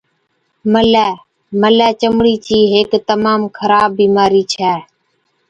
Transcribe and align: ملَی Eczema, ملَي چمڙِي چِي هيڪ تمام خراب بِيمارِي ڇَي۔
ملَی 0.73 1.05
Eczema, 1.09 1.21
ملَي 1.61 1.89
چمڙِي 1.99 2.35
چِي 2.45 2.57
هيڪ 2.73 2.91
تمام 3.09 3.41
خراب 3.57 3.89
بِيمارِي 3.99 4.43
ڇَي۔ 4.53 4.71